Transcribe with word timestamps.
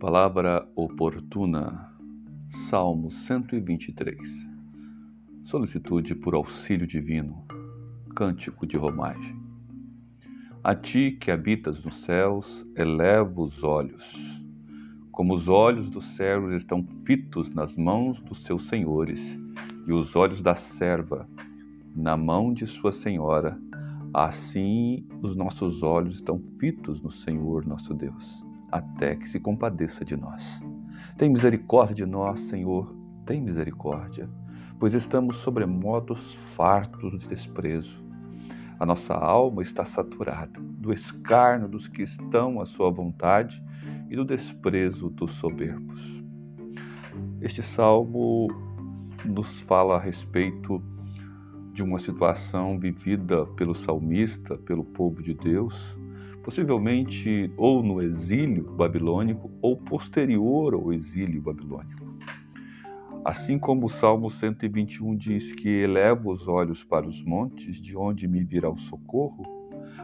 Palavra 0.00 0.66
oportuna, 0.74 1.92
Salmo 2.48 3.10
123. 3.10 4.48
Solicitude 5.44 6.14
por 6.14 6.34
auxílio 6.34 6.86
divino, 6.86 7.44
Cântico 8.16 8.66
de 8.66 8.78
Romagem. 8.78 9.38
A 10.64 10.74
ti 10.74 11.18
que 11.20 11.30
habitas 11.30 11.84
nos 11.84 11.96
céus, 11.96 12.66
elevo 12.74 13.42
os 13.42 13.62
olhos. 13.62 14.42
Como 15.12 15.34
os 15.34 15.48
olhos 15.48 15.90
dos 15.90 16.06
servos 16.16 16.54
estão 16.54 16.82
fitos 17.04 17.50
nas 17.50 17.76
mãos 17.76 18.22
dos 18.22 18.42
seus 18.42 18.68
senhores, 18.68 19.38
e 19.86 19.92
os 19.92 20.16
olhos 20.16 20.40
da 20.40 20.54
serva 20.54 21.28
na 21.94 22.16
mão 22.16 22.54
de 22.54 22.66
sua 22.66 22.90
senhora, 22.90 23.60
assim 24.14 25.06
os 25.20 25.36
nossos 25.36 25.82
olhos 25.82 26.14
estão 26.14 26.42
fitos 26.58 27.02
no 27.02 27.10
Senhor 27.10 27.66
nosso 27.66 27.92
Deus 27.92 28.48
até 28.70 29.16
que 29.16 29.28
se 29.28 29.40
compadeça 29.40 30.04
de 30.04 30.16
nós. 30.16 30.62
Tem 31.16 31.28
misericórdia 31.28 31.94
de 31.94 32.06
nós, 32.06 32.40
Senhor, 32.40 32.94
tem 33.26 33.40
misericórdia, 33.40 34.28
pois 34.78 34.94
estamos 34.94 35.36
sobremodos 35.36 36.34
fartos 36.34 37.18
de 37.18 37.28
desprezo. 37.28 38.02
A 38.78 38.86
nossa 38.86 39.14
alma 39.14 39.62
está 39.62 39.84
saturada 39.84 40.58
do 40.58 40.92
escárnio 40.92 41.68
dos 41.68 41.86
que 41.86 42.02
estão 42.02 42.60
à 42.60 42.66
sua 42.66 42.90
vontade 42.90 43.62
e 44.08 44.16
do 44.16 44.24
desprezo 44.24 45.10
dos 45.10 45.32
soberbos. 45.32 46.22
Este 47.40 47.62
salmo 47.62 48.48
nos 49.24 49.60
fala 49.60 49.96
a 49.96 50.00
respeito 50.00 50.82
de 51.72 51.82
uma 51.82 51.98
situação 51.98 52.78
vivida 52.78 53.46
pelo 53.46 53.74
salmista, 53.74 54.56
pelo 54.58 54.84
povo 54.84 55.22
de 55.22 55.34
Deus, 55.34 55.96
possivelmente 56.42 57.52
ou 57.56 57.82
no 57.82 58.02
exílio 58.02 58.64
babilônico 58.72 59.50
ou 59.60 59.76
posterior 59.76 60.74
ao 60.74 60.92
exílio 60.92 61.40
babilônico. 61.42 62.00
Assim 63.24 63.58
como 63.58 63.86
o 63.86 63.90
Salmo 63.90 64.30
121 64.30 65.14
diz 65.14 65.52
que 65.52 65.68
eleva 65.68 66.28
os 66.28 66.48
olhos 66.48 66.82
para 66.82 67.06
os 67.06 67.22
montes, 67.22 67.80
de 67.80 67.94
onde 67.96 68.26
me 68.26 68.42
virá 68.42 68.70
o 68.70 68.78
socorro, 68.78 69.44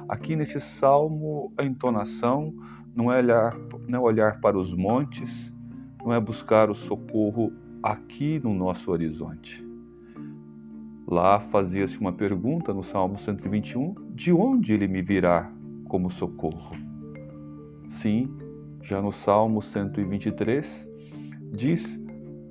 aqui 0.06 0.36
nesse 0.36 0.60
salmo 0.60 1.52
a 1.56 1.64
entonação 1.64 2.54
não 2.94 3.10
é 3.10 3.18
olhar, 3.18 3.56
não 3.88 4.00
é 4.00 4.02
olhar 4.02 4.40
para 4.40 4.58
os 4.58 4.74
montes, 4.74 5.54
não 6.04 6.12
é 6.12 6.20
buscar 6.20 6.68
o 6.70 6.74
socorro 6.74 7.52
aqui 7.82 8.38
no 8.38 8.52
nosso 8.52 8.90
horizonte. 8.90 9.64
Lá 11.08 11.40
fazia-se 11.40 11.98
uma 11.98 12.12
pergunta 12.12 12.74
no 12.74 12.82
Salmo 12.82 13.16
121: 13.16 13.94
de 14.14 14.32
onde 14.32 14.74
ele 14.74 14.88
me 14.88 15.00
virá 15.00 15.50
como 15.96 16.10
socorro. 16.10 16.76
Sim, 17.88 18.28
já 18.82 19.00
no 19.00 19.10
Salmo 19.10 19.62
123, 19.62 20.86
diz: 21.54 21.98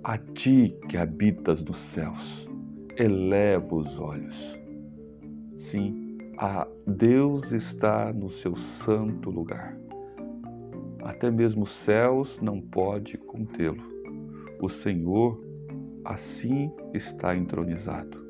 A 0.04 0.18
ti 0.18 0.76
que 0.90 0.98
habitas 0.98 1.64
nos 1.64 1.78
céus, 1.78 2.50
eleva 2.98 3.76
os 3.76 4.00
olhos. 4.00 4.60
Sim, 5.60 6.18
a 6.40 6.68
Deus 6.88 7.52
está 7.52 8.12
no 8.12 8.32
seu 8.32 8.56
santo 8.56 9.30
lugar. 9.30 9.78
Até 11.04 11.30
mesmo 11.30 11.66
os 11.66 11.72
céus 11.72 12.40
não 12.42 12.60
pode 12.60 13.16
contê-lo. 13.16 13.84
O 14.60 14.68
Senhor 14.68 15.40
assim 16.04 16.72
está 16.96 17.38
entronizado. 17.38 18.26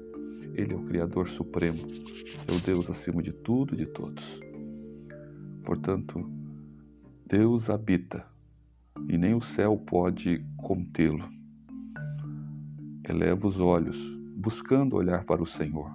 Ele 0.56 0.74
é 0.74 0.76
o 0.76 0.84
Criador 0.84 1.30
Supremo, 1.30 1.88
é 2.50 2.52
o 2.52 2.60
Deus 2.60 2.90
acima 2.90 3.24
de 3.24 3.32
tudo 3.32 3.76
e 3.76 3.78
de 3.78 3.86
todos. 3.86 4.44
Portanto, 5.66 6.24
Deus 7.26 7.72
habita 7.72 8.24
e 9.10 9.18
nem 9.18 9.34
o 9.34 9.42
céu 9.42 9.76
pode 9.76 10.46
contê-lo. 10.58 11.28
Eleva 13.04 13.48
os 13.48 13.60
olhos, 13.60 13.98
buscando 14.38 14.96
olhar 14.96 15.26
para 15.26 15.42
o 15.42 15.46
Senhor, 15.46 15.92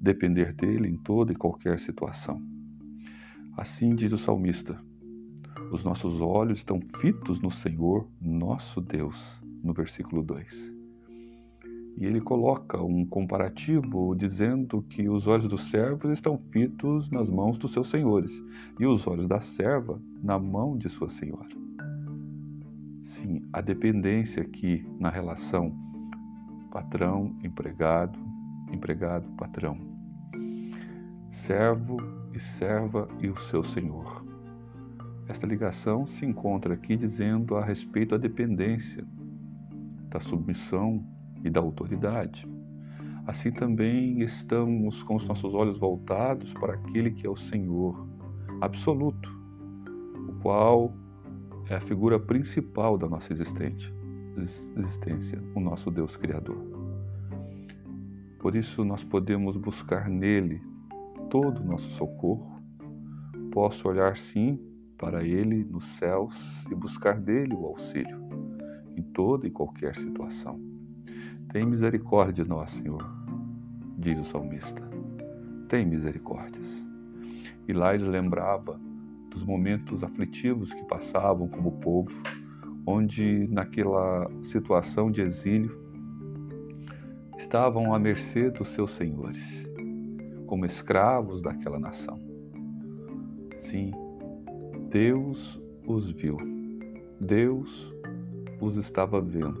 depender 0.00 0.52
dele 0.52 0.88
em 0.88 0.96
toda 0.96 1.32
e 1.32 1.36
qualquer 1.36 1.78
situação. 1.78 2.42
Assim 3.56 3.94
diz 3.94 4.12
o 4.12 4.18
salmista: 4.18 4.76
os 5.70 5.84
nossos 5.84 6.20
olhos 6.20 6.58
estão 6.58 6.80
fitos 6.98 7.40
no 7.40 7.50
Senhor, 7.50 8.08
nosso 8.20 8.80
Deus, 8.80 9.40
no 9.62 9.72
versículo 9.72 10.22
2. 10.22 10.75
E 11.96 12.04
ele 12.04 12.20
coloca 12.20 12.82
um 12.82 13.06
comparativo 13.06 14.14
dizendo 14.14 14.82
que 14.82 15.08
os 15.08 15.26
olhos 15.26 15.48
dos 15.48 15.70
servos 15.70 16.10
estão 16.10 16.38
fitos 16.50 17.10
nas 17.10 17.28
mãos 17.28 17.56
dos 17.56 17.72
seus 17.72 17.88
senhores 17.88 18.44
e 18.78 18.86
os 18.86 19.06
olhos 19.06 19.26
da 19.26 19.40
serva 19.40 20.00
na 20.22 20.38
mão 20.38 20.76
de 20.76 20.90
sua 20.90 21.08
senhora. 21.08 21.48
Sim, 23.02 23.42
a 23.50 23.62
dependência 23.62 24.42
aqui 24.42 24.86
na 24.98 25.08
relação 25.08 25.74
patrão, 26.70 27.34
empregado, 27.42 28.18
empregado, 28.70 29.26
patrão, 29.38 29.78
servo 31.30 31.96
e 32.34 32.38
serva 32.38 33.08
e 33.20 33.28
o 33.30 33.38
seu 33.38 33.62
senhor. 33.62 34.22
Esta 35.28 35.46
ligação 35.46 36.06
se 36.06 36.26
encontra 36.26 36.74
aqui 36.74 36.94
dizendo 36.94 37.56
a 37.56 37.64
respeito 37.64 38.10
da 38.10 38.18
dependência, 38.18 39.02
da 40.10 40.20
submissão 40.20 41.02
e 41.46 41.50
da 41.50 41.60
autoridade. 41.60 42.46
Assim 43.26 43.50
também 43.50 44.20
estamos 44.20 45.02
com 45.02 45.16
os 45.16 45.26
nossos 45.26 45.54
olhos 45.54 45.78
voltados 45.78 46.52
para 46.54 46.74
aquele 46.74 47.10
que 47.10 47.26
é 47.26 47.30
o 47.30 47.36
Senhor 47.36 48.06
absoluto, 48.60 49.28
o 50.28 50.32
qual 50.42 50.92
é 51.68 51.74
a 51.74 51.80
figura 51.80 52.18
principal 52.20 52.96
da 52.96 53.08
nossa 53.08 53.32
existência, 53.32 53.92
o 55.54 55.60
nosso 55.60 55.90
Deus 55.90 56.16
Criador. 56.16 56.64
Por 58.38 58.54
isso 58.54 58.84
nós 58.84 59.02
podemos 59.02 59.56
buscar 59.56 60.08
nele 60.08 60.62
todo 61.28 61.60
o 61.60 61.66
nosso 61.66 61.90
socorro. 61.90 62.60
Posso 63.50 63.88
olhar 63.88 64.16
sim 64.16 64.60
para 64.96 65.24
ele 65.24 65.64
nos 65.64 65.84
céus 65.84 66.64
e 66.70 66.74
buscar 66.74 67.20
dele 67.20 67.54
o 67.54 67.66
auxílio 67.66 68.18
em 68.96 69.02
toda 69.02 69.46
e 69.46 69.50
qualquer 69.50 69.96
situação. 69.96 70.65
Tem 71.52 71.64
misericórdia 71.64 72.44
de 72.44 72.50
nós, 72.50 72.70
Senhor, 72.70 73.04
diz 73.96 74.18
o 74.18 74.24
salmista. 74.24 74.82
Tem 75.68 75.86
misericórdias. 75.86 76.84
E 77.68 77.72
lá 77.72 77.94
ele 77.94 78.08
lembrava 78.08 78.78
dos 79.30 79.44
momentos 79.44 80.02
aflitivos 80.02 80.72
que 80.72 80.84
passavam 80.84 81.48
como 81.48 81.72
povo, 81.80 82.10
onde 82.86 83.46
naquela 83.48 84.30
situação 84.42 85.10
de 85.10 85.22
exílio 85.22 85.78
estavam 87.36 87.92
à 87.92 87.98
mercê 87.98 88.50
dos 88.50 88.68
seus 88.68 88.92
senhores, 88.92 89.66
como 90.46 90.64
escravos 90.64 91.42
daquela 91.42 91.78
nação. 91.78 92.18
Sim, 93.58 93.92
Deus 94.90 95.60
os 95.86 96.10
viu, 96.10 96.38
Deus 97.20 97.92
os 98.60 98.76
estava 98.76 99.20
vendo, 99.20 99.60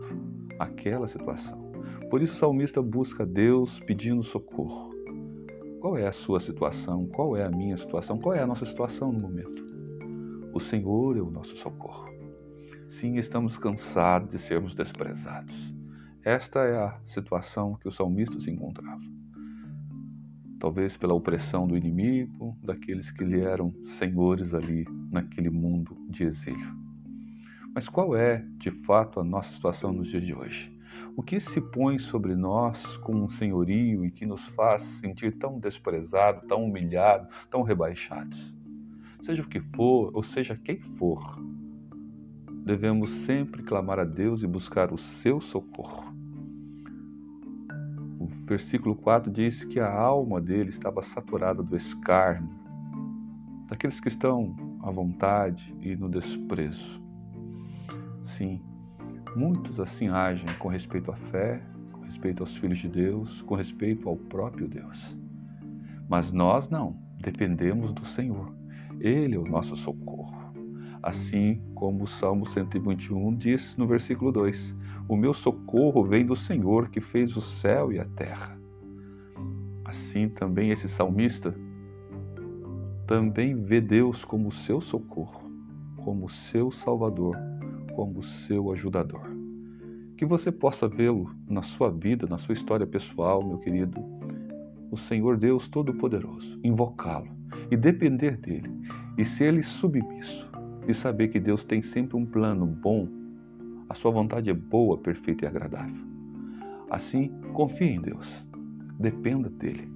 aquela 0.58 1.06
situação. 1.06 1.65
Por 2.10 2.22
isso 2.22 2.34
o 2.34 2.36
salmista 2.36 2.80
busca 2.80 3.26
Deus 3.26 3.80
pedindo 3.80 4.22
socorro. 4.22 4.94
Qual 5.80 5.98
é 5.98 6.06
a 6.06 6.12
sua 6.12 6.38
situação? 6.38 7.06
Qual 7.08 7.36
é 7.36 7.44
a 7.44 7.50
minha 7.50 7.76
situação? 7.76 8.18
Qual 8.18 8.32
é 8.32 8.40
a 8.40 8.46
nossa 8.46 8.64
situação 8.64 9.10
no 9.10 9.18
momento? 9.18 9.64
O 10.52 10.60
Senhor 10.60 11.16
é 11.16 11.20
o 11.20 11.30
nosso 11.30 11.56
socorro. 11.56 12.08
Sim, 12.86 13.16
estamos 13.16 13.58
cansados 13.58 14.30
de 14.30 14.38
sermos 14.38 14.74
desprezados. 14.74 15.74
Esta 16.24 16.60
é 16.60 16.78
a 16.78 17.00
situação 17.04 17.74
que 17.74 17.88
o 17.88 17.92
salmista 17.92 18.38
se 18.38 18.52
encontrava. 18.52 19.02
Talvez 20.60 20.96
pela 20.96 21.12
opressão 21.12 21.66
do 21.66 21.76
inimigo, 21.76 22.56
daqueles 22.62 23.10
que 23.10 23.24
lhe 23.24 23.40
eram 23.40 23.74
senhores 23.84 24.54
ali 24.54 24.86
naquele 25.10 25.50
mundo 25.50 25.96
de 26.08 26.22
exílio. 26.22 26.74
Mas 27.74 27.88
qual 27.88 28.16
é, 28.16 28.46
de 28.56 28.70
fato, 28.70 29.18
a 29.18 29.24
nossa 29.24 29.52
situação 29.52 29.92
nos 29.92 30.08
dias 30.08 30.24
de 30.24 30.32
hoje? 30.32 30.75
O 31.16 31.22
que 31.22 31.40
se 31.40 31.60
põe 31.60 31.98
sobre 31.98 32.34
nós 32.34 32.96
com 32.98 33.14
um 33.14 33.28
senhorio 33.28 34.04
e 34.04 34.10
que 34.10 34.26
nos 34.26 34.46
faz 34.48 34.82
sentir 34.82 35.36
tão 35.38 35.58
desprezado, 35.58 36.46
tão 36.46 36.64
humilhado, 36.64 37.28
tão 37.50 37.62
rebaixados? 37.62 38.54
Seja 39.20 39.42
o 39.42 39.48
que 39.48 39.60
for, 39.60 40.10
ou 40.14 40.22
seja 40.22 40.60
quem 40.62 40.80
for, 40.80 41.40
devemos 42.64 43.10
sempre 43.10 43.62
clamar 43.62 43.98
a 43.98 44.04
Deus 44.04 44.42
e 44.42 44.46
buscar 44.46 44.92
o 44.92 44.98
seu 44.98 45.40
socorro. 45.40 46.12
O 48.18 48.26
versículo 48.46 48.94
4 48.94 49.30
diz 49.30 49.64
que 49.64 49.80
a 49.80 49.92
alma 49.92 50.40
dele 50.40 50.70
estava 50.70 51.00
saturada 51.00 51.62
do 51.62 51.76
escárnio, 51.76 52.50
daqueles 53.68 54.00
que 54.00 54.08
estão 54.08 54.54
à 54.82 54.90
vontade 54.90 55.76
e 55.80 55.96
no 55.96 56.08
desprezo. 56.08 57.00
Sim, 58.22 58.60
Muitos 59.36 59.78
assim 59.78 60.08
agem 60.08 60.48
com 60.58 60.68
respeito 60.68 61.12
à 61.12 61.14
fé, 61.14 61.62
com 61.92 62.00
respeito 62.00 62.42
aos 62.42 62.56
filhos 62.56 62.78
de 62.78 62.88
Deus, 62.88 63.42
com 63.42 63.54
respeito 63.54 64.08
ao 64.08 64.16
próprio 64.16 64.66
Deus. 64.66 65.14
Mas 66.08 66.32
nós 66.32 66.70
não, 66.70 66.96
dependemos 67.20 67.92
do 67.92 68.06
Senhor. 68.06 68.50
Ele 68.98 69.34
é 69.34 69.38
o 69.38 69.44
nosso 69.44 69.76
socorro. 69.76 70.34
Assim 71.02 71.60
como 71.74 72.04
o 72.04 72.06
Salmo 72.06 72.46
121 72.46 73.36
diz 73.36 73.76
no 73.76 73.86
versículo 73.86 74.32
2: 74.32 74.74
O 75.06 75.16
meu 75.16 75.34
socorro 75.34 76.02
vem 76.02 76.24
do 76.24 76.34
Senhor 76.34 76.88
que 76.88 76.98
fez 76.98 77.36
o 77.36 77.42
céu 77.42 77.92
e 77.92 77.98
a 77.98 78.06
terra. 78.06 78.58
Assim 79.84 80.30
também 80.30 80.70
esse 80.70 80.88
salmista 80.88 81.54
também 83.06 83.54
vê 83.54 83.82
Deus 83.82 84.24
como 84.24 84.50
seu 84.50 84.80
socorro, 84.80 85.42
como 85.98 86.26
seu 86.26 86.70
salvador, 86.70 87.36
como 87.96 88.22
seu 88.22 88.70
ajudador. 88.70 89.22
Que 90.18 90.26
você 90.26 90.52
possa 90.52 90.86
vê-lo 90.86 91.34
na 91.48 91.62
sua 91.62 91.90
vida, 91.90 92.26
na 92.26 92.36
sua 92.36 92.52
história 92.52 92.86
pessoal, 92.86 93.42
meu 93.42 93.56
querido, 93.56 93.98
o 94.90 94.98
Senhor 94.98 95.38
Deus 95.38 95.66
Todo-Poderoso, 95.66 96.60
invocá-lo 96.62 97.30
e 97.70 97.76
depender 97.76 98.36
dele 98.36 98.70
e 99.16 99.24
ser-lhe 99.24 99.62
submisso 99.62 100.50
e 100.86 100.92
saber 100.92 101.28
que 101.28 101.40
Deus 101.40 101.64
tem 101.64 101.80
sempre 101.80 102.16
um 102.16 102.26
plano 102.26 102.66
bom, 102.66 103.08
a 103.88 103.94
sua 103.94 104.10
vontade 104.10 104.50
é 104.50 104.54
boa, 104.54 104.98
perfeita 104.98 105.46
e 105.46 105.48
agradável. 105.48 106.04
Assim, 106.90 107.30
confie 107.54 107.94
em 107.94 108.00
Deus, 108.00 108.46
dependa 108.98 109.48
dele. 109.48 109.90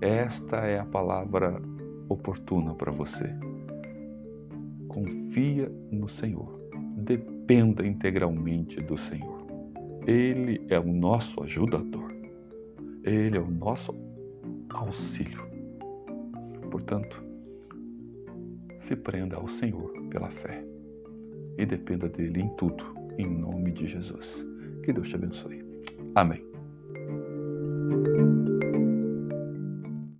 Esta 0.00 0.58
é 0.58 0.78
a 0.78 0.84
palavra 0.84 1.60
oportuna 2.08 2.74
para 2.74 2.92
você. 2.92 3.28
Confia 4.88 5.70
no 5.90 6.08
Senhor, 6.08 6.63
dependa 7.04 7.86
integralmente 7.86 8.80
do 8.80 8.96
Senhor. 8.96 9.44
Ele 10.06 10.64
é 10.68 10.78
o 10.78 10.86
nosso 10.86 11.42
ajudador, 11.42 12.12
ele 13.04 13.36
é 13.36 13.40
o 13.40 13.50
nosso 13.50 13.94
auxílio. 14.70 15.44
Portanto, 16.70 17.22
se 18.80 18.96
prenda 18.96 19.36
ao 19.36 19.48
Senhor 19.48 19.92
pela 20.10 20.30
fé 20.30 20.64
e 21.56 21.64
dependa 21.64 22.08
dele 22.08 22.40
em 22.40 22.48
tudo, 22.56 22.84
em 23.16 23.26
nome 23.26 23.70
de 23.70 23.86
Jesus. 23.86 24.46
Que 24.82 24.92
Deus 24.92 25.08
te 25.08 25.14
abençoe. 25.14 25.64
Amém. 26.14 26.53